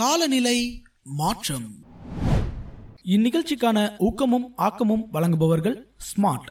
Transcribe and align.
காலநிலை 0.00 0.82
மாற்றம். 1.02 1.74
இந்நிகழ்ச்சிக்கான 3.04 3.90
ஊக்கமும் 3.98 4.52
ஆக்கமும் 4.56 5.08
வழங்குபவர்கள் 5.10 5.94
ஸ்மார்ட். 5.96 6.46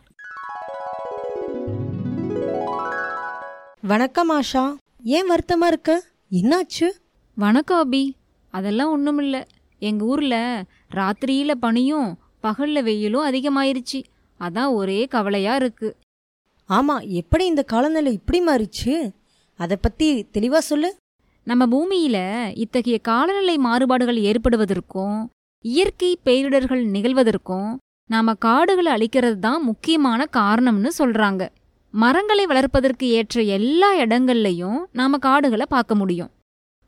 வணக்கம் 3.81 4.31
ஆஷா. 4.31 4.73
ஏன் 5.03 5.31
வருத்தமா 5.31 5.67
இருக்க? 5.67 6.03
என்னாச்சு? 6.31 6.89
வணக்கம் 7.35 7.91
அபி. 7.91 8.11
அதெல்லாம் 8.49 8.91
ஒண்ணுமில்ல. 8.91 9.47
எங்க 9.79 10.05
ஊர்ல 10.05 10.63
ராத்திரியில 10.95 11.51
பனியும் 11.51 12.17
பகல்ல 12.43 12.83
வெயிலும் 12.83 13.31
அதிகமாயிருச்சு. 13.31 14.03
அதான் 14.39 14.73
ஒரே 14.73 15.05
கவலையா 15.05 15.55
இருக்கு. 15.55 15.97
ஆமா 16.69 17.07
எப்படி 17.07 17.45
இந்த 17.45 17.63
காலநிலை 17.63 18.13
இப்படி 18.13 18.45
மாறிச்சு? 18.45 19.11
அதை 19.57 19.77
பத்தி 19.77 20.25
தெளிவா 20.25 20.57
சொல்லு. 20.57 21.01
நம்ம 21.47 21.63
பூமியில 21.65 22.17
இத்தகைய 22.63 22.97
காலநிலை 22.97 23.57
மாறுபாடுகள் 23.57 24.19
ஏற்படுவதற்கும் 24.29 25.17
இயற்கை 25.65 26.11
பேரிடர்கள் 26.25 26.83
நிகழ்வதற்கும் 26.95 27.69
நாம 28.09 28.33
காடுகளை 28.45 28.89
அழிக்கிறது 28.93 29.37
தான் 29.39 29.63
முக்கியமான 29.63 30.25
காரணம்னு 30.37 30.89
சொல்றாங்க. 30.97 31.43
மரங்களை 31.93 32.45
வளர்ப்பதற்கு 32.45 33.05
ஏற்ற 33.07 33.41
எல்லா 33.57 33.89
இடங்கள்லையும் 33.95 34.79
நாம 34.91 35.17
காடுகளை 35.17 35.65
பார்க்க 35.69 35.95
முடியும். 35.95 36.31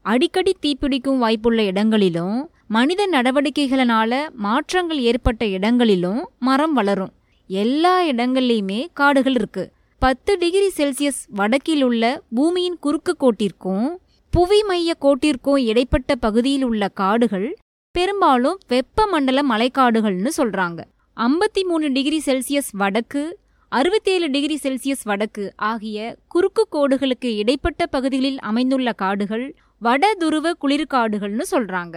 அடிக்கடி 0.06 0.54
தீப்பிடிக்கும் 0.62 1.22
வாய்ப்புள்ள 1.24 1.60
இடங்களிலும் 1.66 2.38
மனித 2.68 3.02
நடவடிக்கைகளினால 3.12 4.12
மாற்றங்கள் 4.46 5.00
ஏற்பட்ட 5.00 5.46
இடங்களிலும் 5.48 6.22
மரம் 6.40 6.74
வளரும். 6.74 7.14
எல்லா 7.50 7.94
இடங்கள்லையுமே 8.04 8.80
காடுகள் 8.94 9.34
இருக்கு. 9.34 9.64
பத்து 10.02 10.32
டிகிரி 10.38 10.70
செல்சியஸ் 10.78 11.22
வடக்கில் 11.30 11.84
உள்ள 11.84 12.04
பூமியின் 12.36 12.78
குறுக்கு 12.80 13.14
கோட்டிற்கும் 13.20 13.88
புவி 14.36 14.64
மைய 14.64 14.94
கோட்டிற்கும் 15.02 15.62
இடைப்பட்ட 15.66 16.16
பகுதியில் 16.16 16.64
உள்ள 16.64 16.88
காடுகள் 16.88 17.58
பெரும்பாலும் 17.92 18.58
வெப்பமண்டல 18.70 19.40
மலைக்காடுகள்னு 19.52 20.32
சொல்றாங்க. 20.38 20.80
ஐம்பத்தி 21.18 21.62
மூணு 21.64 21.92
டிகிரி 21.92 22.22
செல்சியஸ் 22.26 22.72
வடக்கு 22.72 23.40
அறுபத்தேழு 23.72 24.30
டிகிரி 24.30 24.60
செல்சியஸ் 24.64 25.04
வடக்கு 25.04 25.54
ஆகிய 25.56 26.18
குறுக்கு 26.28 26.68
கோடுகளுக்கு 26.72 27.30
இடைப்பட்ட 27.36 27.86
பகுதிகளில் 27.86 28.40
அமைந்துள்ள 28.40 28.94
காடுகள் 28.94 29.56
வட 29.80 30.14
துருவ 30.14 30.52
குளிர்காடுகள்னு 30.62 31.46
சொல்றாங்க. 31.52 31.96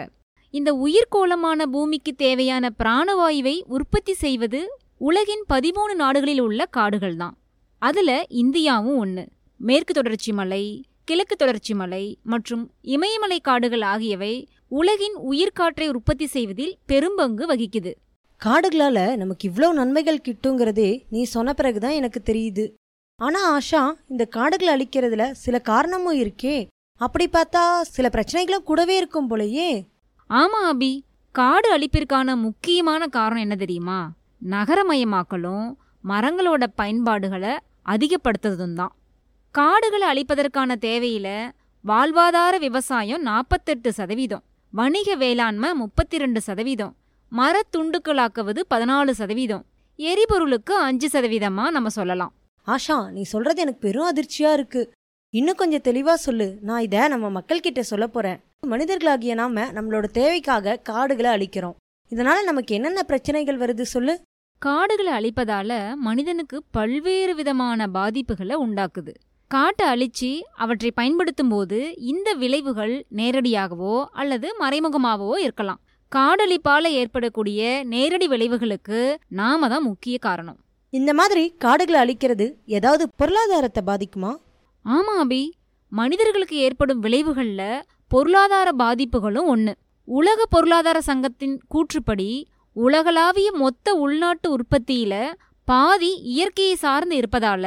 இந்த 0.50 0.72
உயிர்கோளமான 0.74 1.62
பூமிக்கு 1.66 2.14
தேவையான 2.14 2.70
பிராணவாயுவை 2.78 3.56
உற்பத்தி 3.68 4.14
செய்வது 4.14 4.60
உலகின் 4.98 5.44
பதிமூணு 5.52 5.94
நாடுகளில் 5.94 6.40
உள்ள 6.40 6.66
காடுகள் 6.66 7.16
தான் 7.16 7.36
அதுல 7.78 8.24
இந்தியாவும் 8.42 8.96
ஒன்று 8.96 9.26
மேற்கு 9.56 9.94
தொடர்ச்சி 9.94 10.32
மலை 10.32 10.62
கிழக்கு 11.08 11.36
தொடர்ச்சி 11.36 11.74
மலை 11.74 12.18
மற்றும் 12.22 12.70
இமயமலை 12.86 13.40
காடுகள் 13.40 13.80
ஆகியவை 13.82 14.34
உலகின் 14.70 15.16
உயிர்காற்றை 15.30 15.88
உற்பத்தி 15.88 16.26
செய்வதில் 16.26 16.78
பெரும்பங்கு 16.86 17.44
வகிக்குது. 17.46 17.92
காடுகளால 18.40 19.16
நமக்கு 19.16 19.48
இவ்ளோ 19.48 19.72
நன்மைகள் 19.72 20.24
கிட்டுங்கிறதே 20.28 20.90
நீ 21.10 21.24
சொன்ன 21.24 21.52
பிறகுதான் 21.52 21.92
எனக்கு 21.92 22.22
தெரியுது. 22.22 22.64
ஆனா 23.20 23.58
ஆஷா 23.58 23.82
இந்த 24.08 24.24
காடுகளை 24.24 24.74
அழிக்கிறதுல 24.74 25.30
சில 25.30 25.58
காரணமும் 25.60 26.18
இருக்கே. 26.18 26.56
அப்படி 27.00 27.28
பார்த்தா 27.28 27.80
சில 27.82 28.08
பிரச்சனைகளும் 28.08 28.62
கூடவே 28.62 28.96
இருக்கும் 28.96 29.30
போலயே. 29.30 29.70
ஆமா 30.30 30.60
அபி. 30.68 30.92
காடு 31.34 31.68
அழிப்பிற்கான 31.72 32.36
முக்கியமான 32.36 33.06
காரணம் 33.06 33.40
என்ன 33.40 33.56
தெரியுமா? 33.56 33.98
நகரமயமாக்கலும் 34.46 35.66
மரங்களோட 36.04 36.64
பயன்பாடுகளை 36.76 37.54
அதிகப்படுத்துறதும் 37.86 38.74
தான் 38.74 38.94
காடுகளை 39.50 40.06
அழிப்பதற்கான 40.12 40.74
தேவையில 40.80 41.50
வாழ்வாதார 41.86 42.58
விவசாயம் 42.58 43.22
நாற்பத்தெட்டு 43.22 43.92
சதவீதம் 43.92 44.42
வணிக 44.70 45.14
வேளாண்மை 45.14 45.74
முப்பத்தி 45.74 46.18
ரெண்டு 46.18 46.40
சதவீதம் 46.40 46.96
மரத்துண்டுக்களாக்குவது 47.32 48.60
பதினாலு 48.74 49.10
சதவீதம் 49.10 49.64
எரிபொருளுக்கு 49.98 50.72
அஞ்சு 50.72 51.08
சதவீதமா 51.08 51.70
நம்ம 51.70 51.88
சொல்லலாம். 51.88 52.32
ஆஷா 52.66 53.10
நீ 53.10 53.22
சொல்றது 53.22 53.60
எனக்கு 53.60 53.80
பெரும் 53.80 54.12
அதிர்ச்சியா 54.12 54.52
இருக்கு. 54.52 54.92
இன்னும் 55.30 55.54
கொஞ்சம் 55.54 55.80
தெளிவா 55.80 56.14
சொல்லு. 56.14 56.58
நான் 56.60 56.82
இத 56.82 57.08
நம்ம 57.08 57.30
மக்கள் 57.30 57.60
கிட்ட 57.60 57.82
சொல்ல 57.82 58.06
போறேன். 58.06 58.40
மனிதர்களாகிய 58.66 59.34
நாம 59.34 59.60
நம்மளோட 59.60 60.04
தேவைக்காக 60.04 60.76
காடுகளை 60.76 61.30
அழிக்கிறோம். 61.30 61.74
இதனால 62.10 62.42
நமக்கு 62.42 62.74
என்னென்ன 62.74 63.02
பிரச்சனைகள் 63.02 63.58
வருது 63.58 63.80
சொல்லு? 63.80 64.20
காடுகளை 64.58 65.12
அழிப்பதால 65.12 65.94
மனிதனுக்கு 65.94 66.62
பல்வேறு 66.70 67.34
விதமான 67.34 67.86
பாதிப்புகளை 67.86 68.54
உண்டாக்குது. 68.66 69.14
காட்டை 69.50 69.86
அழிச்சு 69.88 70.30
அவற்றை 70.54 70.90
பயன்படுத்தும் 70.90 71.48
போது 71.48 71.94
இந்த 71.96 72.34
விளைவுகள் 72.34 73.06
நேரடியாகவோ 73.16 74.04
அல்லது 74.12 74.48
மறைமுகமாகவோ 74.60 75.36
இருக்கலாம். 75.38 75.80
காடழிப்பால 76.12 76.84
ஏற்படக்கூடிய 77.00 77.84
நேரடி 77.84 78.26
விளைவுகளுக்கு 78.28 79.16
நாம 79.28 79.68
தான் 79.68 79.82
முக்கிய 79.82 80.18
காரணம். 80.18 80.58
இந்த 80.90 81.14
மாதிரி 81.14 81.54
காடுகளை 81.58 82.00
அழிக்கிறது 82.00 82.46
ஏதாவது 82.66 83.10
பொருளாதாரத்தை 83.16 83.82
பாதிக்குமா? 83.86 84.32
ஆமா 84.84 85.14
அபி. 85.24 85.42
மனிதர்களுக்கு 85.92 86.56
ஏற்படும் 86.56 87.02
விளைவுகள்ல 87.02 87.62
பொருளாதார 88.08 88.68
பாதிப்புகளும் 88.72 89.48
ஒண்ணு. 89.54 89.72
உலக 90.08 90.46
பொருளாதார 90.46 91.00
சங்கத்தின் 91.00 91.60
கூற்றுப்படி 91.74 92.30
உலகளாவிய 92.76 93.52
மொத்த 93.52 93.94
உள்நாட்டு 93.94 94.48
உற்பத்தியில 94.56 95.14
பாதி 95.68 96.10
இயற்கையை 96.22 96.74
சார்ந்து 96.74 97.16
இருப்பதால 97.16 97.66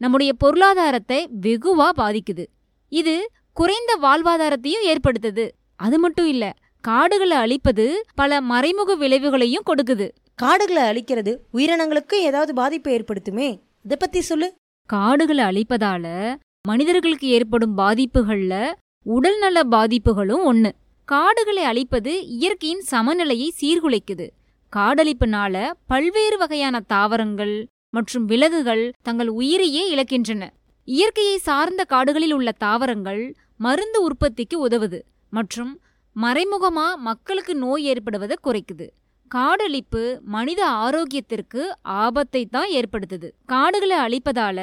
நம்முடைய 0.00 0.32
பொருளாதாரத்தை 0.32 1.28
வெகுவா 1.40 1.88
பாதிக்குது. 1.96 2.44
இது 2.88 3.14
குறைந்த 3.52 3.92
வாழ்வாதாரத்தையும் 4.02 4.86
ஏற்படுத்துது. 4.86 5.44
அது 5.76 5.98
மட்டும் 5.98 6.26
இல்ல 6.26 6.44
காடுகளை 6.80 7.36
அழிப்பது 7.36 8.04
பல 8.14 8.40
மறைமுக 8.40 8.94
விளைவுகளையும் 8.94 9.66
கொடுக்குது. 9.66 10.06
காடுகளை 10.34 10.82
அழிக்கிறது 10.82 11.32
உயிரினங்களுக்கு 11.52 12.16
ஏதாவது 12.28 12.54
பாதிப்பை 12.54 12.94
ஏற்படுத்துமே? 12.94 13.48
இதை 13.84 13.96
பத்தி 13.98 14.20
சொல்லு. 14.20 14.54
காடுகளை 14.88 15.44
அழிப்பதால 15.44 16.34
மனிதர்களுக்கு 16.68 17.28
ஏற்படும் 17.28 17.78
பாதிப்புகள்ல 17.78 18.72
உடல்நல 19.06 19.62
பாதிப்புகளும் 19.70 20.44
ஒண்ணு. 20.52 20.70
காடுகளை 21.04 21.62
அழிப்பது 21.64 22.12
இயற்கையின் 22.26 22.80
சமநிலையை 22.80 23.48
சீர்குலைக்குது. 23.60 24.26
காடழிப்புனால 24.72 25.70
பல்வேறு 25.86 26.38
வகையான 26.38 26.80
தாவரங்கள் 26.80 27.54
மற்றும் 27.90 28.24
விலங்குகள் 28.24 28.84
தங்கள் 29.02 29.30
உயிரையே 29.40 29.82
இழக்கின்றன. 29.94 30.42
இயற்கையை 30.88 31.36
சார்ந்த 31.38 31.82
காடுகளில் 31.84 32.32
உள்ள 32.32 32.50
தாவரங்கள் 32.64 33.22
மருந்து 33.56 33.98
உற்பத்திக்கு 34.08 34.56
உதவுது 34.66 35.00
மற்றும் 35.32 35.72
மறைமுகமா 36.16 36.86
மக்களுக்கு 37.08 37.52
நோய் 37.54 37.84
ஏற்படுவதை 37.84 38.36
குறைக்குது. 38.46 38.86
காடழிப்பு 39.30 40.02
மனித 40.34 40.60
ஆரோக்கியத்திற்கு 40.84 41.62
ஆபத்தை 41.82 42.42
தான் 42.46 42.70
ஏற்படுத்துது. 42.78 43.28
காடுகளை 43.46 43.98
அழிப்பதால 43.98 44.60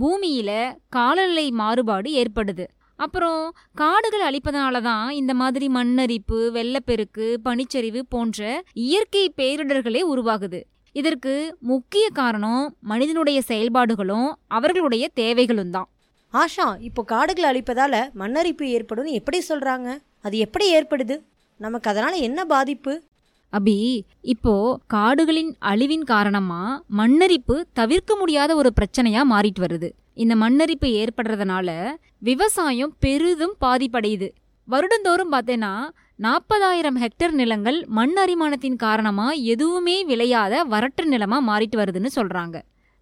பூமியில 0.00 0.50
காலநிலை 0.88 1.46
மாறுபாடு 1.50 2.10
ஏற்படுது. 2.22 2.64
அப்புறம் 2.98 3.44
காடுகள் 3.74 4.24
அழிப்பதனால 4.28 4.82
தான் 4.82 5.06
இந்த 5.20 5.32
மாதிரி 5.34 5.66
மண்ணரிப்பு 5.68 6.38
வெள்ளப்பெருக்கு 6.56 7.26
பனிச்சரிவு 7.46 8.02
போன்ற 8.08 8.42
இயற்கை 8.72 9.24
பேரிடர்களே 9.36 10.02
உருவாகுது. 10.12 10.60
இதற்கு 10.92 11.56
முக்கிய 11.60 12.08
காரணம் 12.12 12.76
மனிதனுடைய 12.80 13.42
செயல்பாடுகளும் 13.48 14.28
அவர்களுடைய 14.48 15.08
தேவைகளும் 15.14 15.70
தான். 15.70 15.88
ஆஷா 16.32 16.66
இப்போ 16.80 17.02
காடுகளை 17.02 17.46
அழிப்பதால 17.50 17.94
மண்ணரிப்பு 18.14 18.62
ஏற்படும் 18.62 19.04
எப்படி 19.04 19.38
சொல்றாங்க? 19.48 19.88
அது 20.20 20.38
எப்படி 20.38 20.66
ஏற்படுது? 20.74 21.16
நமக்கு 21.60 21.90
அதனால 21.90 22.14
என்ன 22.16 22.44
பாதிப்பு? 22.44 22.92
அபி 23.52 24.00
இப்போ 24.20 24.78
காடுகளின் 24.86 25.56
அழிவின் 25.60 26.04
காரணமா 26.04 26.84
மண்ணரிப்பு 26.96 27.56
தவிர்க்க 27.72 28.16
முடியாத 28.16 28.54
ஒரு 28.54 28.72
பிரச்சனையா 28.78 29.22
மாறிட்டு 29.32 29.60
வருது. 29.60 29.90
இந்த 30.14 30.34
மண்ணரிப்பு 30.36 30.88
ஏற்படுறதுனால 31.00 31.68
விவசாயம் 32.18 32.94
பெரிதும் 33.00 33.54
பாதிப்படையுது. 33.60 34.28
வருடந்தோறும் 34.68 35.32
பார்த்தேன்னா 35.32 35.72
நாற்பதாயிரம் 36.18 36.98
ஹெக்டேர் 36.98 37.32
நிலங்கள் 37.32 37.84
மண் 37.88 38.16
அரிமானத்தின் 38.16 38.76
காரணமாக 38.76 39.32
எதுவுமே 39.52 40.04
விளையாத 40.04 40.64
வறட்டு 40.64 41.04
நிலமாக 41.04 41.46
மாறிட்டு 41.48 41.76
வருதுன்னு 41.80 42.10
சொல்கிறாங்க 42.16 42.56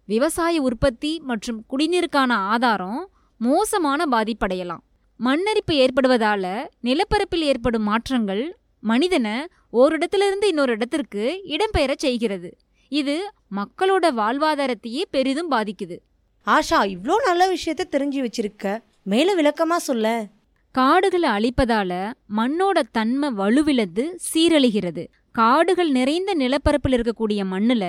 விவசாய 0.05 0.61
உற்பத்தி 0.61 1.11
மற்றும் 1.19 1.65
குடிநீருக்கான 1.69 2.31
ஆதாரம் 2.53 3.01
மோசமான 3.37 4.05
பாதிப்படையலாம். 4.05 4.83
மண்ணரிப்பு 5.19 5.73
ஏற்படுவதால 5.83 6.45
நிலப்பரப்பில் 6.81 7.45
ஏற்படும் 7.51 7.83
மாற்றங்கள் 7.83 8.43
மனிதனை 8.79 9.35
ஓரிடத்திலிருந்து 9.73 10.43
இன்னொரு 10.43 10.71
இடத்திற்கு 10.71 11.23
இடம்பெயரச் 11.45 12.03
செய்கிறது. 12.05 12.49
இது 12.87 13.33
மக்களோட 13.55 14.05
வாழ்வாதாரத்தையே 14.21 15.03
பெரிதும் 15.09 15.51
பாதிக்குது. 15.51 15.97
ஆஷா 16.47 16.79
இவ்வளோ 16.95 17.17
நல்ல 17.27 17.53
விஷயத்த 17.53 17.83
தெரிஞ்சு 17.91 18.21
வச்சிருக்க. 18.25 18.79
மேலும் 19.03 19.35
விளக்கமாக 19.35 19.79
சொல்ல 19.79 20.07
காடுகளை 20.71 21.29
அழிப்பதால 21.29 22.13
மண்ணோட 22.37 22.81
தன்மை 22.91 23.29
வலுவிழந்து 23.29 24.03
சீரழிகிறது. 24.33 25.03
காடுகள் 25.31 25.91
நிறைந்த 25.91 26.33
நிலப்பரப்பில் 26.33 26.95
இருக்கக்கூடிய 26.95 27.41
மண்ணுல 27.53 27.85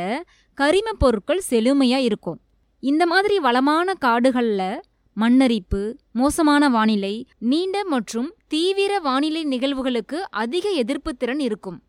கரிம 0.58 0.88
பொருட்கள் 0.98 1.42
செழுமையா 1.50 1.96
இருக்கும். 1.96 2.40
இந்த 2.80 3.06
மாதிரி 3.06 3.38
வளமான 3.38 3.92
காடுகள்ல 4.00 4.80
மண்ணரிப்பு 5.16 5.94
மோசமான 6.12 6.68
வானிலை 6.68 7.26
நீண்ட 7.38 7.84
மற்றும் 7.84 8.34
தீவிர 8.46 8.98
வானிலை 8.98 9.44
நிகழ்வுகளுக்கு 9.44 10.18
அதிக 10.30 10.68
எதிர்ப்பு 10.68 11.14
திறன் 11.14 11.40
இருக்கும். 11.40 11.82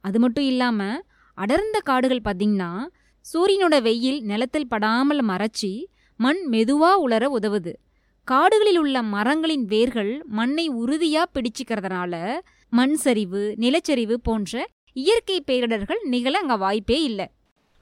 அது 0.00 0.18
மட்டும் 0.18 0.44
இல்லாம 0.44 1.00
அடர்ந்த 1.34 1.78
காடுகள் 1.80 2.24
பாத்தீங்கன்னா 2.24 2.86
சூரியனோட 3.32 3.82
வெயில் 3.82 4.20
நிலத்தில் 4.22 4.68
படாமல் 4.68 5.26
மறைச்சி 5.26 5.84
மண் 6.16 6.40
மெதுவா 6.50 6.92
உலர 6.94 7.38
உதவுது. 7.38 7.72
காடுகளில் 8.30 8.78
உள்ள 8.78 9.02
மரங்களின் 9.02 9.64
வேர்கள் 9.64 10.22
மண்ணை 10.28 10.70
உறுதியா 10.70 11.22
பிடிச்சிக்கிறதுனால 11.34 12.38
மண் 12.70 12.94
சரிவு 12.94 13.54
நிலச்சரிவு 13.60 14.14
போன்ற 14.14 14.66
இயற்கை 14.92 15.44
பேரிடர்கள் 15.46 16.00
நிகழ 16.02 16.38
அங்க 16.38 16.56
வாய்ப்பே 16.56 17.02
இல்லை. 17.02 17.26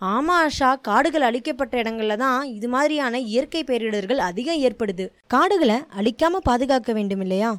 ஆமா 0.00 0.34
ஆஷா. 0.46 0.80
காடுகள் 0.80 1.20
அழிக்கப்பட்ட 1.20 1.82
இடங்கள்ல 1.82 2.16
தான் 2.16 2.46
இது 2.46 2.68
மாதிரியான 2.68 3.20
இயற்கை 3.20 3.64
பேரிடர்கள் 3.64 4.16
அதிகம் 4.16 4.60
ஏற்படுது. 4.60 5.06
காடுகளை 5.26 5.74
அழிக்காம 5.74 6.36
பாதுகாக்க 6.42 6.92
வேண்டும் 6.92 7.20
இல்லையா? 7.20 7.50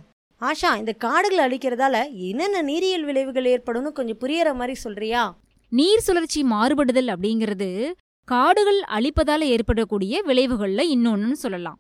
ஆஷா 0.41 0.77
இந்த 0.77 0.91
காடுகளை 0.91 1.45
அழிக்கிறதால 1.45 2.13
என்னென்ன 2.13 2.61
நீரியல் 2.61 3.05
விளைவுகள் 3.05 3.45
ஏற்படும்னு 3.45 3.91
கொஞ்சம் 3.91 4.21
புரியற 4.21 4.53
மாதிரி 4.53 4.73
சொல்றியா? 4.73 5.37
நீர் 5.69 5.99
சுழற்சி 5.99 6.43
மாறுபடுதல் 6.43 7.07
அப்படிங்கிறது 7.07 7.93
காடுகள் 8.23 8.79
அழிப்பதால 8.97 9.41
ஏற்படக்கூடிய 9.41 10.23
விளைவுகள்ல 10.27 10.81
இன்னொன்னு 10.95 11.31
சொல்லலாம். 11.31 11.79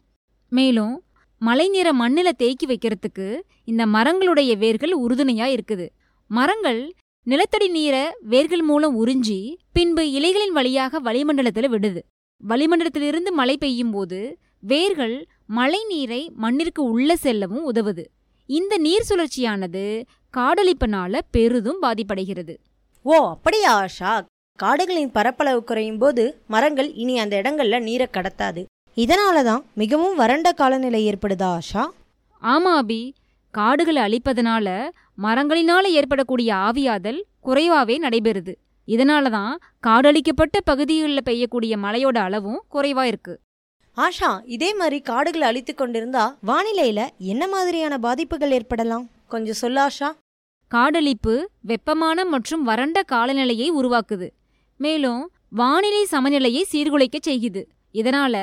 மேலும் 0.49 1.03
மழைநீரை 1.45 1.91
மண்ணில 2.01 2.29
தேக்கி 2.29 2.65
வைக்கிறதுக்கு 2.65 3.39
இந்த 3.63 3.85
மரங்களுடைய 3.85 4.57
வேர்கள் 4.57 4.93
உறுதுணையா 4.99 5.47
இருக்குது. 5.57 5.89
மரங்கள் 6.27 6.93
நிலத்தடி 7.23 7.67
நீரை 7.67 8.03
வேர்கள் 8.21 8.61
மூலம் 8.61 9.05
உறிஞ்சி 9.05 9.55
பின்பு 9.71 10.11
இலைகளின் 10.11 10.51
வழியாக 10.51 11.01
வளிமண்டலத்துல 11.01 11.67
விடுது. 11.73 12.01
வளிமண்டலத்திலிருந்து 12.47 13.31
மழை 13.31 13.57
பெய்யும் 13.57 13.91
போது 13.91 14.37
வேர்கள் 14.59 15.27
மழை 15.45 15.85
நீரை 15.87 16.31
மண்ணிற்கு 16.35 16.83
உள்ள 16.83 17.15
செல்லவும் 17.15 17.73
உதவுது. 17.73 18.05
இந்த 18.45 18.77
நீர் 18.77 19.07
சுழற்சியானது 19.09 20.03
காடழிப்பினால 20.37 21.19
பெரிதும் 21.31 21.81
பாதிப்படைகிறது. 21.81 22.57
ஓ 23.01 23.29
அப்படியா 23.29 23.85
ஆஷா. 23.85 24.25
காடுகளின் 24.55 25.11
பரப்பளவு 25.11 25.63
குறையும் 25.63 25.97
போது 25.97 26.41
மரங்கள் 26.47 26.93
இனி 26.93 27.19
அந்த 27.19 27.41
இடங்கள்ல 27.41 27.81
நீரை 27.81 28.07
கடத்தாது. 28.11 28.65
இதனால 28.97 29.43
தான் 29.43 29.63
மிகவும் 29.73 30.15
வறண்ட 30.15 30.51
காலநிலை 30.51 31.01
ஏற்படுதா 31.09 31.57
ஆஷா? 31.57 31.83
ஆமா 32.41 32.71
அபி. 32.81 33.11
காடுகளை 33.51 34.01
அழிப்பதனால 34.01 34.67
மரங்களினால 35.23 35.83
ஏற்படக்கூடிய 35.99 36.53
ஆவியாதல் 36.55 37.19
குறைவாவே 37.45 37.95
நடைபெறுது. 37.97 38.53
இதனால 38.87 39.29
தான் 39.29 39.59
காடழிக்கப்பட்ட 39.87 40.57
பகுதிகளில் 40.63 41.27
பெய்யக்கூடிய 41.29 41.73
மழையோட 41.83 42.17
அளவும் 42.17 42.63
குறைவா 42.73 43.03
இருக்கு. 43.03 43.39
ஆஷா 43.97 44.31
இதே 44.45 44.73
மாதிரி 44.73 44.99
காடுகளை 45.01 45.47
அழித்து 45.47 45.75
கொண்டிருந்தா 45.75 46.37
வானிலையில 46.47 47.07
என்ன 47.17 47.47
மாதிரியான 47.47 47.97
பாதிப்புகள் 47.97 48.51
ஏற்படலாம்? 48.51 49.09
கொஞ்சம் 49.27 49.61
சொல்ல 49.63 49.87
ஆஷா. 49.87 50.09
காடழிப்பு 50.71 51.35
வெப்பமான 51.61 52.25
மற்றும் 52.25 52.63
வறண்ட 52.63 53.01
காலநிலையை 53.03 53.71
உருவாக்குது. 53.71 54.27
மேலும் 54.77 55.31
வானிலை 55.49 56.05
சமநிலையை 56.05 56.65
சீர்குலைக்க 56.71 57.17
செய்யுது. 57.27 57.63
இதனால 57.93 58.35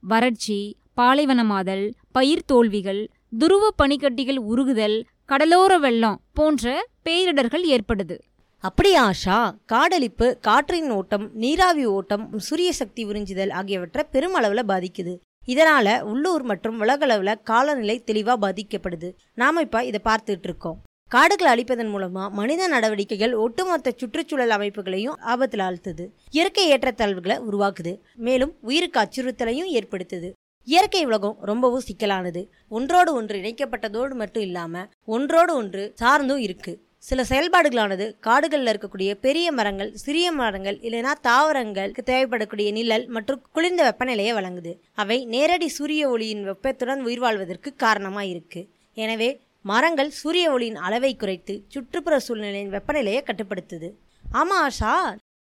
வறட்சி 0.00 0.76
பாலைவனமாதல் 0.96 1.92
பயிர் 2.12 2.44
தோல்விகள் 2.44 3.10
துருவ 3.38 3.70
பனிக்கட்டிகள் 3.82 4.36
உருகுதல் 4.36 5.02
கடலோர 5.24 5.78
வெள்ளம் 5.78 6.20
போன்ற 6.32 6.86
பேரிடர்கள் 7.04 7.64
ஏற்படுது. 7.64 8.16
அப்படியா 8.58 9.10
ஆஷா 9.10 9.54
காடழிப்பு 9.72 10.38
காற்றின் 10.40 10.90
ஓட்டம் 10.90 11.30
நீராவி 11.34 11.84
ஓட்டம் 11.84 12.38
சூரிய 12.38 12.72
சக்தி 12.72 13.06
உறிஞ்சுதல் 13.06 13.52
ஆகியவற்றை 13.52 14.04
பெருமளவில் 14.12 14.68
பாதிக்குது. 14.68 15.14
இதனால 15.46 16.00
உள்ளூர் 16.00 16.42
மற்றும் 16.42 16.78
உலகளவில் 16.78 17.40
காலநிலை 17.42 17.98
தெளிவாக 17.98 18.38
பாதிக்கப்படுது. 18.44 19.12
நாம 19.34 19.60
இப்போ 19.60 19.84
இதை 19.84 20.00
பார்த்துட்டு 20.04 20.48
இருக்கோம். 20.50 20.80
காடுகளை 21.14 21.50
அழிப்பதன் 21.52 21.88
மூலமா 21.92 22.24
மனித 22.30 22.66
நடவடிக்கைகள் 22.68 23.32
ஒட்டுமொத்த 23.44 23.92
சுற்றுச்சூழல் 24.00 24.52
அமைப்புகளையும் 24.56 25.16
ஆபத்தில் 25.32 25.62
ஆழ்த்துது. 25.66 26.04
இயற்கை 26.30 26.64
ஏற்றத்தாழ்வுகளை 26.72 27.36
உருவாக்குது. 27.48 27.92
மேலும் 28.26 28.52
உயிருக்கு 28.68 29.00
அச்சுறுத்தலையும் 29.00 29.70
ஏற்படுத்துது. 29.78 30.28
இயற்கை 30.68 31.02
உலகம் 31.04 31.36
ரொம்பவும் 31.50 31.84
சிக்கலானது. 31.88 32.42
ஒன்றோடு 32.68 33.10
ஒன்று 33.14 33.40
இணைக்கப்பட்டதோடு 33.40 34.14
மட்டும் 34.22 34.42
இல்லாம 34.42 34.84
ஒன்றோடு 35.16 35.52
ஒன்று 35.54 35.82
சார்ந்தும் 36.02 36.44
இருக்கு. 36.46 36.74
சில 37.08 37.20
செயல்பாடுகளானது 37.28 38.06
காடுகளில் 38.20 38.70
இருக்கக்கூடிய 38.72 39.10
பெரிய 39.26 39.46
மரங்கள் 39.58 39.92
சிறிய 40.04 40.32
மரங்கள் 40.40 40.80
இல்லைனா 40.88 41.12
தாவரங்களுக்கு 41.28 42.02
தேவைப்படக்கூடிய 42.12 42.70
நிழல் 42.78 43.06
மற்றும் 43.16 43.44
குளிர்ந்த 43.52 43.82
வெப்பநிலையை 43.88 44.32
வழங்குது. 44.40 44.74
அவை 45.02 45.20
நேரடி 45.34 45.68
சூரிய 45.68 46.08
ஒளியின் 46.08 46.44
வெப்பத்துடன் 46.50 47.04
உயிர் 47.08 47.24
வாழ்வதற்கு 47.26 47.70
காரணமாக 47.84 48.32
இருக்கு. 48.34 48.62
எனவே 48.96 49.30
மரங்கள் 49.64 50.10
சூரிய 50.10 50.52
ஒளியின் 50.52 50.78
அளவை 50.86 51.16
குறைத்து 51.16 51.54
சுற்றுப்புற 51.68 52.18
சூழ்நிலையின் 52.18 52.72
வெப்பநிலையை 52.72 53.20
கட்டுப்படுத்துது. 53.24 53.88
ஆமாம் 54.32 54.62
ஆஷா. 54.68 54.92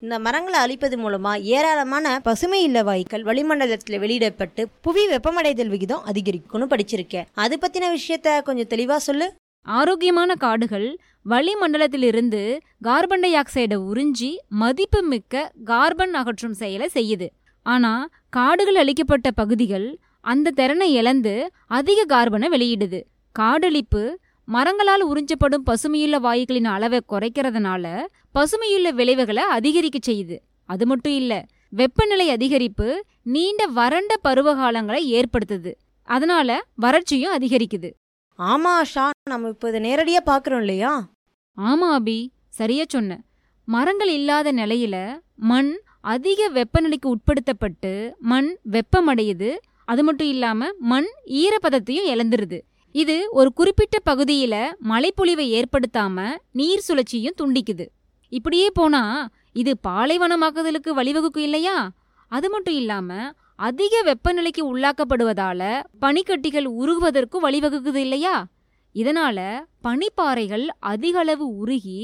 இந்த 0.02 0.18
மரங்களை 0.18 0.58
அழிப்பது 0.60 0.96
மூலமாக 0.98 1.46
ஏராளமான 1.56 2.20
பசுமை 2.22 2.62
இல்ல 2.62 2.78
வாயுக்கள் 2.82 3.24
வளிமண்டலத்தில் 3.28 3.98
வெளியிடப்பட்டு 3.98 4.68
புவி 4.80 5.04
வெப்பமடைதல் 5.06 5.72
விகிதம் 5.74 6.04
அதிகரிக்கும்னு 6.12 6.66
படிச்சிருக்கேன் 6.72 7.28
அது 7.44 7.56
பற்றின 7.56 7.88
விஷயத்த 7.96 8.42
கொஞ்சம் 8.42 8.66
தெளிவாக 8.66 8.98
சொல்லு. 8.98 9.28
ஆரோக்கியமான 9.66 10.34
காடுகள் 10.34 10.88
வளிமண்டலத்திலிருந்து 11.28 12.42
கார்பன் 12.80 13.20
டை 13.20 13.32
ஆக்சைடை 13.34 13.78
உறிஞ்சி 13.90 14.30
மதிப்புமிக்க 14.62 15.50
கார்பன் 15.64 16.14
அகற்றும் 16.14 16.58
செயலை 16.62 16.88
செய்யுது. 16.94 17.28
ஆனால் 17.66 18.04
காடுகள் 18.28 18.74
அழிக்கப்பட்ட 18.74 19.30
பகுதிகள் 19.30 19.88
அந்த 20.20 20.50
திறனை 20.50 20.88
இழந்து 20.94 21.34
அதிக 21.66 22.04
கார்பனை 22.14 22.48
வெளியிடுது. 22.54 23.00
காடழிப்பு 23.38 24.02
மரங்களால் 24.48 25.08
உறிஞ்சப்படும் 25.12 25.66
பசுமையுள்ள 25.66 26.16
வாயுக்களின் 26.18 26.64
அளவை 26.64 27.00
குறைக்கிறதுனால 27.08 28.04
பசுமையுள்ள 28.34 28.88
விளைவுகளை 28.90 29.42
அதிகரிக்க 29.42 30.12
செய்யுது. 30.12 30.36
அது 30.64 30.86
மட்டும் 30.86 31.12
இல்ல 31.12 31.44
வெப்பநிலை 31.68 32.26
அதிகரிப்பு 32.28 32.94
நீண்ட 33.22 33.66
வறண்ட 33.66 34.14
பருவகாலங்களை 34.28 35.00
ஏற்படுத்துது. 35.10 35.72
அதனால 36.08 36.64
வறட்சியும் 36.82 37.34
அதிகரிக்குது. 37.38 37.90
ஆமா 38.38 38.82
ஆஷா. 38.82 39.10
நம்ம 39.28 39.48
இப்போ 39.48 39.68
இதை 39.68 39.80
நேரடியா 39.80 40.20
பாக்குறோம் 40.26 40.58
இல்லையா? 40.58 41.08
ஆமா 41.56 41.88
அபி. 41.98 42.28
சரியா 42.48 42.84
சொன்ன. 42.88 43.20
மரங்கள் 43.68 44.08
இல்லாத 44.08 44.52
நிலையில 44.52 44.96
மண் 45.34 45.80
அதிக 46.00 46.50
வெப்பநிலைக்கு 46.50 47.06
உட்படுத்தப்பட்டு 47.06 48.12
மண் 48.18 48.56
வெப்பமடையுது. 48.70 49.50
அது 49.84 50.04
மட்டும் 50.04 50.28
இல்லாம 50.28 50.68
மண் 50.78 51.08
ஈரப்பதத்தையும் 51.24 52.08
இழந்துருது. 52.14 52.60
இது 52.94 53.14
ஒரு 53.30 53.52
குறிப்பிட்ட 53.52 53.96
பகுதியில 54.10 54.54
மழைப்பொழிவை 54.88 55.46
ஏற்படுத்தாம 55.58 56.16
நீர் 56.52 56.84
சுழற்சியும் 56.88 57.38
துண்டிக்குது. 57.40 57.86
இப்படியே 58.28 58.70
போனா 58.70 59.28
இது 59.52 59.72
பாலைவனமாக்குதலுக்கு 59.88 60.90
வழிவகுக்கும் 60.94 61.46
இல்லையா? 61.48 61.90
அது 62.28 62.50
மட்டும் 62.50 62.74
இல்லாம 62.74 63.10
அதிக 63.56 64.02
வெப்பநிலைக்கு 64.02 64.62
உள்ளாக்கப்படுவதால 64.62 65.60
பனிக்கட்டிகள் 66.00 66.68
உருகுவதற்கும் 66.80 67.44
வழிவகுக்குது 67.44 67.96
இல்லையா? 67.96 68.46
இதனால 68.94 69.38
பனிப்பாறைகள் 69.84 70.66
அதிக 70.78 71.18
அளவு 71.18 71.46
உருகி 71.56 71.98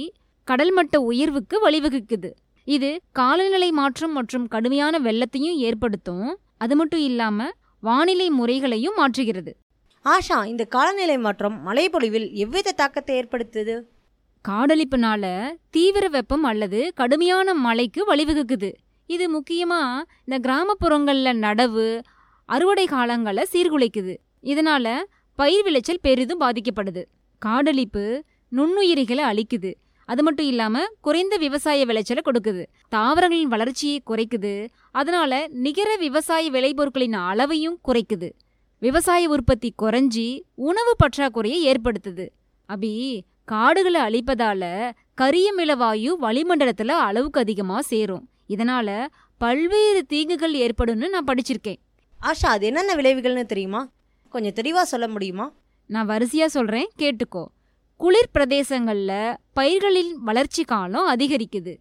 கடல்மட்ட 0.48 0.96
உயர்வுக்கு 0.96 1.70
வழிவகுக்குது. 1.70 2.30
இது 2.64 3.00
காலநிலை 3.12 3.70
மாற்றம் 3.70 4.12
மற்றும் 4.12 4.46
கடுமையான 4.46 4.98
வெள்ளத்தையும் 4.98 5.58
ஏற்படுத்தும். 5.68 6.28
அது 6.58 6.76
மட்டும் 6.76 7.00
இல்லாம 7.00 7.48
வானிலை 7.82 8.30
முறைகளையும் 8.30 8.98
மாற்றுகிறது. 8.98 9.52
ஆஷா 10.04 10.46
இந்த 10.46 10.64
காலநிலை 10.64 11.18
மாற்றம் 11.18 11.66
மழைப்பொழிவில் 11.66 12.32
எவ்வித 12.32 12.72
தாக்கத்தை 12.72 13.16
ஏற்படுத்துது? 13.20 13.82
காடழிப்புனால 14.48 15.50
தீவிர 15.70 16.08
வெப்பம் 16.08 16.42
அல்லது 16.42 16.92
கடுமையான 16.94 17.54
மழைக்கு 17.54 18.14
வழிவகுக்குது. 18.14 18.72
இது 19.06 19.28
முக்கியமாக 19.28 20.04
இந்த 20.24 20.38
கிராமப்புறங்களில் 20.38 21.40
நடவு 21.42 22.00
அறுவடை 22.44 22.86
காலங்களை 22.90 23.42
சீர்குலைக்குது. 23.52 24.16
இதனால் 24.40 25.08
பயிர் 25.34 25.62
விளைச்சல் 25.62 26.00
பெரிதும் 26.02 26.40
பாதிக்கப்படுது. 26.40 27.02
காடழிப்பு 27.46 28.20
நுண்ணுயிரிகளை 28.56 29.24
அழிக்குது. 29.32 29.74
அது 30.04 30.22
மட்டும் 30.22 30.46
இல்லாமல் 30.46 30.92
குறைந்த 31.00 31.36
விவசாய 31.36 31.84
விளைச்சலை 31.84 32.22
கொடுக்குது. 32.24 32.62
தாவரங்களின் 32.88 33.48
வளர்ச்சியை 33.48 34.02
குறைக்குது. 34.10 34.68
அதனால் 34.90 35.48
நிகர 35.50 35.96
விவசாய 35.96 36.50
விளைபொருட்களின் 36.50 37.18
அளவையும் 37.30 37.76
குறைக்குது. 37.88 38.30
விவசாய 38.80 39.28
உற்பத்தி 39.28 39.74
குறைஞ்சி 39.82 40.40
உணவு 40.54 40.96
பற்றாக்குறையை 40.96 41.74
ஏற்படுத்துது. 41.74 42.28
அபி 42.68 43.20
காடுகளை 43.44 44.00
அழிப்பதால 44.00 44.90
கரியமிளவாயு 45.20 46.12
வளிமண்டலத்துல 46.20 46.88
அளவுக்கு 46.88 47.40
அதிகமா 47.40 47.80
சேரும். 47.80 48.28
இதனால 48.48 49.06
பல்வேறு 49.38 50.06
தீங்குகள் 50.06 50.54
ஏற்படும்னு 50.54 51.08
நான் 51.08 51.24
படிச்சிருக்கேன். 51.24 51.76
ஆஷா 52.22 52.46
அது 52.46 52.66
என்னென்ன 52.66 52.94
விளைவுகள்னு 52.94 53.44
தெரியுமா? 53.44 53.88
கொஞ்சம் 54.28 54.52
தெளிவா 54.52 54.82
சொல்ல 54.82 55.08
முடியுமா? 55.08 55.52
நான் 55.86 56.08
வரிசையா 56.08 56.46
சொல்றேன் 56.46 56.90
கேட்டுக்கோ. 56.98 57.44
குளிர் 57.96 58.30
பிரதேசங்கள்ல 58.38 59.36
பயிர்களின் 59.52 60.16
வளர்ச்சி 60.18 60.64
காலம் 60.64 61.14
அதிகரிக்குது. 61.14 61.76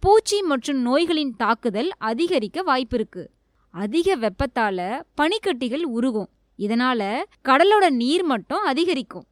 பூச்சி 0.00 0.42
மற்றும் 0.42 0.80
நோய்களின் 0.82 1.36
தாக்குதல் 1.36 1.90
அதிகரிக்க 1.98 2.62
வாய்ப்பிருக்கு 2.62 3.26
அதிக 3.70 4.16
வெப்பத்தால 4.16 5.02
பனிக்கட்டிகள் 5.20 5.82
உருகும். 5.82 6.30
இதனால 6.58 7.22
கடலோட 7.44 7.90
நீர் 7.90 8.24
மட்டம் 8.24 8.64
அதிகரிக்கும். 8.64 9.24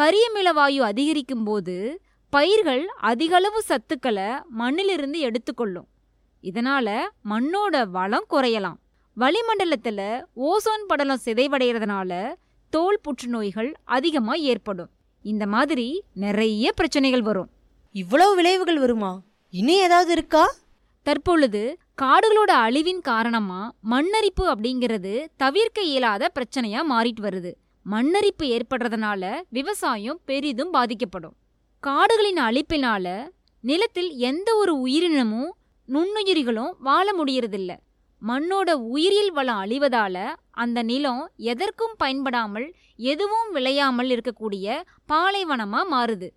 கரியமில 0.00 0.52
வாயு 0.52 0.82
அதிகரிக்கும் 0.82 1.44
போது 1.44 2.00
பயிர்கள் 2.30 2.86
அதிகளவு 2.86 3.62
சத்துக்களை 3.68 4.42
மண்ணிலிருந்து 4.58 5.18
எடுத்துக்கொள்ளும். 5.18 5.88
இதனால 6.42 7.08
மண்ணோட 7.30 7.88
வளம் 7.88 8.24
குறையலாம். 8.30 8.74
வளிமண்டலத்துல 9.16 10.24
ஓசோன் 10.36 10.86
படலம் 10.86 11.20
சிதைவடைகிறதுனால 11.24 12.34
தோல் 12.70 13.00
புற்றுநோய்கள் 13.02 13.72
அதிகமா 13.84 14.34
ஏற்படும். 14.34 14.90
இந்த 15.22 15.46
மாதிரி 15.46 16.02
நிறைய 16.14 16.72
பிரச்சனைகள் 16.72 17.22
வரும். 17.22 17.50
இவ்வளவு 17.92 18.34
விளைவுகள் 18.34 18.78
வருமா? 18.78 19.22
இன்னும் 19.50 19.74
ஏதாவது 19.74 20.12
இருக்கா? 20.12 20.54
தற்பொழுது 21.02 21.78
காடுகளோட 21.98 22.52
அழிவின் 22.66 23.00
காரணமா 23.00 23.72
மண்ணரிப்பு 23.90 24.44
அப்படிங்கிறது 24.44 25.12
தவிர்க்க 25.36 25.82
இயலாத 25.82 26.30
பிரச்சனையா 26.34 26.80
மாறிட்டு 26.90 27.22
வருது. 27.22 27.52
மண்ணரிப்பு 27.86 28.44
ஏற்படுறதுனால 28.44 29.22
விவசாயம் 29.48 30.20
பெரிதும் 30.24 30.70
பாதிக்கப்படும். 30.70 31.34
காடுகளின் 31.80 32.36
அழிப்பினால 32.36 33.06
நிலத்தில் 33.60 34.10
எந்த 34.30 34.54
ஒரு 34.54 34.80
உயிரினமும் 34.80 35.56
நுண்ணுயிரிகளும் 35.88 36.72
வாழ 36.78 37.06
முடியறதில்ல. 37.12 37.72
மண்ணோட 38.22 38.70
உயிரியல் 38.70 39.32
வளம் 39.32 39.60
அழிவதால 39.64 40.16
அந்த 40.50 40.82
நிலம் 40.82 41.30
எதற்கும் 41.36 41.94
பயன்படாமல் 41.96 42.74
எதுவும் 42.96 43.48
விளையாமல் 43.52 44.10
இருக்கக்கூடிய 44.10 44.66
பாலைவனமா 45.12 45.82
மாறுது. 45.90 46.30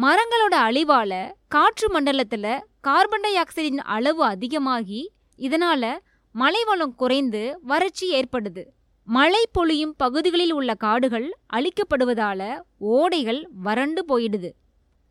மரங்களோட 0.00 0.54
அழிவால 0.68 1.32
காற்று 1.48 1.86
மண்டலத்துல 1.94 2.60
கார்பன் 2.80 3.20
டை 3.20 3.34
ஆக்சைடின் 3.34 3.76
அளவு 3.76 4.24
அதிகமாகி 4.24 5.12
இதனால 5.38 5.98
மலைவளம் 6.34 6.94
குறைந்து 6.94 7.58
வறட்சி 7.62 8.06
ஏற்படுது. 8.14 8.62
மழை 9.04 9.42
பொழியும் 9.52 9.94
பகுதிகளில் 9.96 10.52
உள்ள 10.52 10.74
காடுகள் 10.74 11.38
அழிக்கப்படுவதால 11.52 12.60
ஓடைகள் 12.80 13.42
வறண்டு 13.50 14.04
போயிடுது. 14.08 14.50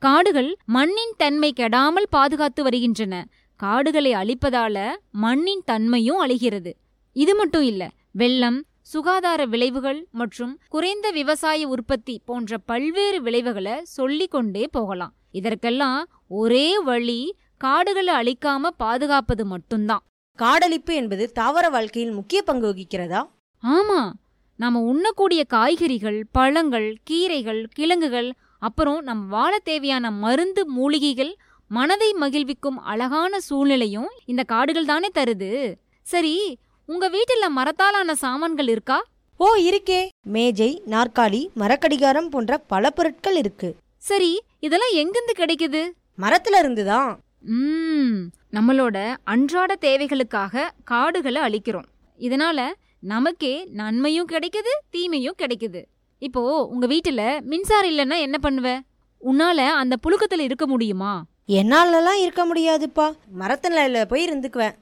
காடுகள் 0.01 0.55
மண்ணின் 0.65 1.13
தன்மை 1.17 1.53
கெடாமல் 1.55 2.09
பாதுகாத்து 2.09 2.63
வருகின்றன. 2.63 3.25
காடுகளை 3.59 4.11
அழிப்பதால 4.13 4.95
மண்ணின் 5.11 5.63
தன்மையும் 5.65 6.17
அழிகிறது. 6.17 6.77
இது 7.15 7.35
மட்டும் 7.35 7.61
இல்ல 7.61 7.89
வெள்ளம் 8.11 8.65
சுகாதார 8.91 9.45
விளைவுகள் 9.45 10.07
மற்றும் 10.11 10.59
குறைந்த 10.69 11.11
விவசாய 11.11 11.67
உற்பத்தி 11.67 12.21
போன்ற 12.25 12.57
பல்வேறு 12.57 13.21
விளைவுகளை 13.21 13.75
சொல்லிக் 13.83 14.31
கொண்டே 14.31 14.67
போகலாம். 14.67 15.13
இதற்கெல்லாம் 15.31 16.01
ஒரே 16.27 16.79
வழி 16.79 17.35
காடுகளை 17.57 18.13
அழிக்காம 18.13 18.67
பாதுகாப்பது 18.77 19.45
மட்டும்தான். 19.45 20.03
காடழிப்பு 20.39 20.93
என்பது 20.93 21.31
தாவர 21.31 21.69
வாழ்க்கையில் 21.69 22.11
முக்கிய 22.11 22.41
பங்கு 22.41 22.67
வகிக்கிறதா? 22.67 23.21
ஆமா. 23.63 24.01
நாம 24.55 24.79
உண்ணக்கூடிய 24.79 25.43
காய்கறிகள் 25.43 26.25
பழங்கள் 26.31 26.97
கீரைகள் 27.09 27.63
கிழங்குகள் 27.73 28.29
அப்புறம் 28.59 29.01
நம் 29.01 29.27
வாழ 29.27 29.59
தேவையான 29.59 30.11
மருந்து 30.11 30.61
மூலிகைகள் 30.67 31.33
மனதை 31.67 32.13
மகிழ்விக்கும் 32.13 32.77
அழகான 32.83 33.39
சூழ்நிலையும் 33.39 34.09
இந்த 34.25 34.43
காடுகள் 34.43 34.85
தானே 34.85 35.09
தருது. 35.13 35.51
சரி 36.01 36.35
உங்க 36.85 37.09
வீட்டுல 37.09 37.47
மரத்தாலான 37.47 38.15
சாமான்கள் 38.15 38.67
இருக்கா? 38.67 39.05
ஓ 39.37 39.55
இருக்கே. 39.55 40.09
மேஜை 40.23 40.83
நாற்காலி 40.89 41.47
மரக்கடிகாரம் 41.55 42.29
போன்ற 42.29 42.57
பல 42.57 42.89
பொருட்கள் 42.89 43.35
இருக்கு. 43.35 43.75
சரி 43.97 44.41
இதெல்லாம் 44.59 44.93
எங்கிருந்து 44.93 45.33
கிடைக்குது? 45.37 45.81
மரத்துல 46.21 46.59
இருந்துதான். 46.59 47.19
ம் 47.39 48.29
நம்மளோட 48.51 49.15
அன்றாட 49.23 49.75
தேவைகளுக்காக 49.81 50.69
காடுகளை 50.83 51.41
அழிக்கிறோம். 51.41 51.85
இதனால 52.19 52.71
நமக்கே 52.99 53.65
நன்மையும் 53.65 54.27
கிடைக்குது 54.27 54.71
தீமையும் 54.89 55.35
கிடைக்குது. 55.37 55.85
இப்போ 56.17 56.65
உங்க 56.65 56.87
வீட்டுல 56.87 57.41
மின்சாரம் 57.41 57.91
இல்லைன்னா 57.91 58.19
என்ன 58.19 58.37
பண்ணுவ? 58.41 58.79
உன்னால 59.21 59.57
அந்த 59.57 59.95
புழுக்கத்துல 60.07 60.39
இருக்க 60.39 60.67
முடியுமா? 60.67 61.23
என்னாலலாம் 61.47 62.21
இருக்க 62.21 62.45
முடியாதுப்பா. 62.45 63.15
மரத்துல 63.39 64.05
போய் 64.05 64.27
இருந்துக்குவேன். 64.27 64.75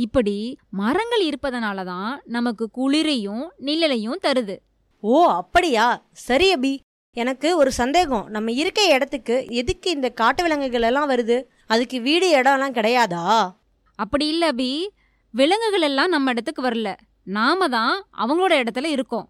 இப்படி 0.00 0.58
மரங்கள் 0.70 1.22
இருப்பதனால 1.24 1.84
தான் 1.84 2.20
நமக்கு 2.24 2.70
குளிரையும் 2.70 3.52
நிழலையும் 3.60 4.22
தருது. 4.22 4.56
ஓ 5.00 5.26
அப்படியா? 5.26 6.02
சரி 6.12 6.54
அபி. 6.54 6.78
எனக்கு 7.16 7.56
ஒரு 7.56 7.72
சந்தேகம். 7.72 8.26
நம்ம 8.28 8.52
இருக்க 8.52 8.80
இடத்துக்கு 8.82 9.46
எதுக்கு 9.48 9.90
இந்த 9.90 10.08
காட்டு 10.08 10.42
விலங்குகள் 10.42 10.82
எல்லாம் 10.82 11.10
வருது? 11.10 11.44
அதுக்கு 11.66 12.00
வீடு 12.00 12.26
இடம்லாம் 12.42 12.76
கிடையாதா? 12.78 13.52
அப்படி 13.94 14.26
இல்ல 14.26 14.52
அபி. 14.52 14.88
விலங்குகள் 15.30 15.80
எல்லாம் 15.80 16.08
நம்ம 16.08 16.30
இடத்துக்கு 16.30 16.62
வரல. 16.62 16.96
நாம 17.22 17.68
தான் 17.68 17.94
அவங்களோட 18.18 18.52
இடத்துல 18.62 18.84
இருக்கோம். 18.84 19.26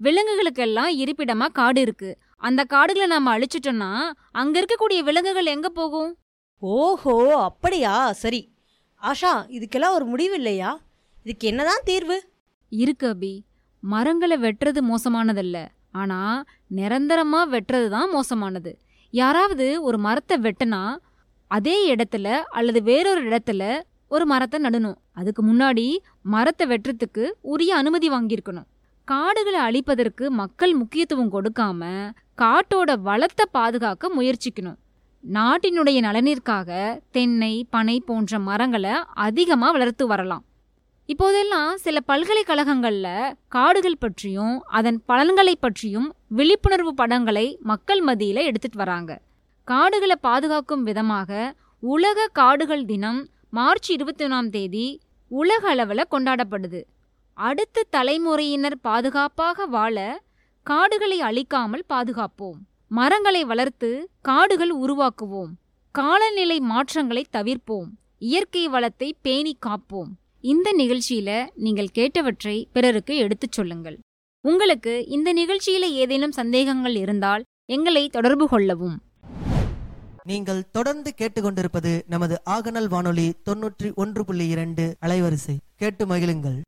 விலங்குகளுக்கெல்லாம் 0.00 0.92
இருப்பிடமா 1.02 1.46
காடு 1.52 1.80
இருக்கு. 1.80 2.18
அந்த 2.36 2.64
காடுகளை 2.64 3.08
நாம 3.08 3.38
அழிச்சிட்டோம்னா 3.38 3.90
அங்க 4.32 4.54
இருக்கக்கூடிய 4.60 5.00
விலங்குகள் 5.02 5.46
எங்க 5.46 5.68
போகும்? 5.68 6.18
ஓஹோ 6.58 7.16
அப்படியா? 7.42 8.12
சரி. 8.12 8.55
ஆஷா 9.06 9.32
இதுக்கெல்லாம் 9.48 9.92
ஒரு 9.92 10.04
முடிவு 10.04 10.34
இல்லையா? 10.34 10.80
இதுக்கு 11.24 11.48
என்னதான் 11.48 11.84
தீர்வு? 11.84 12.16
இருக்கு 12.68 13.14
அபி. 13.14 13.40
மரங்களை 13.80 14.36
வெட்டுறது 14.36 14.80
மோசமானதல்ல. 14.90 15.66
ஆனா 15.92 16.44
நிரந்தரமா 16.74 17.40
வெட்டுறது 17.54 17.88
தான் 17.88 18.10
மோசமானது. 18.10 18.78
யாராவது 19.10 19.82
ஒரு 19.82 19.98
மரத்தை 19.98 20.36
வெட்டினா 20.38 20.96
அதே 21.50 21.94
இடத்துல 21.94 22.28
அல்லது 22.58 22.82
வேறொரு 22.82 23.20
இடத்துல 23.28 23.80
ஒரு 24.08 24.26
மரத்தை 24.26 24.60
நடணும். 24.62 24.96
அதுக்கு 25.12 25.42
முன்னாடி 25.46 25.96
மரத்தை 26.22 26.66
வெட்டுறதுக்கு 26.68 27.30
உரிய 27.40 27.76
அனுமதி 27.76 28.10
வாங்கியிருக்கணும். 28.10 28.68
காடுகளை 29.04 29.60
அழிப்பதற்கு 29.60 30.28
மக்கள் 30.28 30.74
முக்கியத்துவம் 30.74 31.32
கொடுக்காம 31.32 32.12
காட்டோட 32.38 32.98
வளத்தை 32.98 33.46
பாதுகாக்க 33.50 34.10
முயற்சிக்கணும். 34.16 34.78
நாட்டினுடைய 35.34 35.98
நலனிற்காக 36.00 37.00
தென்னை 37.10 37.66
பனை 37.70 38.00
போன்ற 38.00 38.38
மரங்களை 38.38 38.92
அதிகமா 39.14 39.70
வளர்த்து 39.70 40.06
வரலாம். 40.06 40.44
இப்போதெல்லாம் 41.06 41.76
சில 41.76 42.00
பல்கலைக்கழகங்கள்ல 42.08 43.32
காடுகள் 43.48 43.98
பற்றியும் 43.98 44.62
அதன் 44.62 45.02
பலன்களை 45.06 45.56
பற்றியும் 45.56 46.14
விழிப்புணர்வு 46.28 46.94
படங்களை 46.94 47.58
மக்கள் 47.60 48.00
மத்தியில் 48.00 48.36
எடுத்துட்டு 48.36 48.76
வராங்க. 48.76 49.20
காடுகளை 49.64 50.16
பாதுகாக்கும் 50.20 50.82
விதமாக 50.82 51.54
உலக 51.80 52.28
காடுகள் 52.32 52.84
தினம் 52.84 53.28
மார்ச் 53.50 53.90
இருபத்தி 53.90 54.24
ஒன்றாம் 54.24 54.50
தேதி 54.50 55.00
உலக 55.28 55.68
அளவில் 55.68 56.10
கொண்டாடப்படுது. 56.10 56.82
அடுத்த 57.34 57.86
தலைமுறையினர் 57.90 58.78
பாதுகாப்பாக 58.80 59.66
வாழ 59.66 60.22
காடுகளை 60.62 61.20
அழிக்காமல் 61.20 61.84
பாதுகாப்போம். 61.94 62.58
மரங்களை 62.88 63.44
வளர்த்து 63.44 64.10
காடுகள் 64.20 64.74
உருவாக்குவோம். 64.76 65.52
காலநிலை 65.90 66.60
மாற்றங்களை 66.60 67.26
தவிர்ப்போம். 67.32 67.88
இயற்கை 68.18 68.68
வளத்தை 68.68 69.16
பேணி 69.22 69.58
காப்போம். 69.66 70.08
இந்த 70.40 70.74
நிகழ்ச்சியில 70.78 71.46
நீங்கள் 71.54 71.88
கேட்டவற்றை 71.94 72.64
பிறருக்கு 72.72 73.16
எடுத்துச் 73.16 73.52
சொல்லுங்கள். 73.52 73.98
உங்களுக்கு 74.40 75.06
இந்த 75.06 75.34
நிகழ்ச்சியில 75.34 75.90
ஏதேனும் 75.90 76.32
சந்தேகங்கள் 76.32 76.96
இருந்தால் 76.96 77.44
எங்களை 77.64 78.08
தொடர்பு 78.08 78.48
கொள்ளவும். 78.48 79.02
நீங்கள் 80.24 80.70
தொடர்ந்து 80.70 81.14
கேட்டுக்கொண்டிருப்பது 81.16 82.02
நமது 82.06 82.42
ஆகநல் 82.50 82.88
வானொலி 82.88 83.32
தொன்னூற்றி 83.50 83.94
ஒன்று 83.94 84.24
புள்ளி 84.24 84.48
இரண்டு 84.48 84.96
அலைவரிசை. 85.06 85.56
கேட்டு 85.76 86.06
மகிழுங்கள். 86.06 86.60